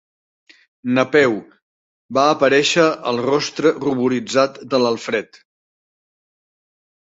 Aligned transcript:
Napeu, 0.99 1.35
va 2.19 2.23
aparèixer 2.31 2.87
el 3.13 3.23
rostre 3.27 3.77
ruboritzat 3.87 4.61
de 4.75 4.83
l'Alfred. 4.85 5.41